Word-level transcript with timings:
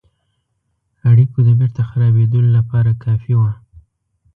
اړېکو 1.09 1.39
د 1.47 1.49
بیرته 1.59 1.81
خرابېدلو 1.89 2.49
لپاره 2.57 2.91
کافي 3.03 3.33
وه. 3.39 3.51